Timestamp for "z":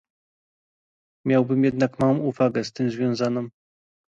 2.63-2.73